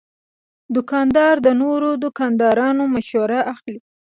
[0.75, 3.79] دوکاندار د نورو دوکاندارانو مشوره اخلي.